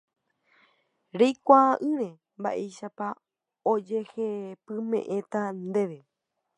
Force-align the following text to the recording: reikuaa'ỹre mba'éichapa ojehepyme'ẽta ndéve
reikuaa'ỹre 1.19 2.07
mba'éichapa 2.39 3.07
ojehepyme'ẽta 3.71 5.41
ndéve 5.67 5.99